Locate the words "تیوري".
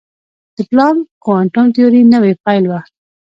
1.75-2.01